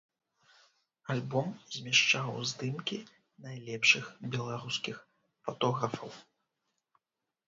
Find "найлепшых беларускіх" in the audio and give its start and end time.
3.43-4.97